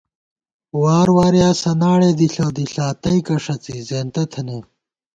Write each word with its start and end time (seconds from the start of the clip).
وار 0.81 1.07
وارے 1.15 1.39
یا 1.43 1.49
سناڑے 1.61 2.09
دِݪہ 2.19 2.47
دِݪا 2.55 2.87
تئیکہ 3.01 3.35
ݭڅی 3.43 3.77
زېنتہ 3.87 4.23
تھنَئیم 4.31 4.63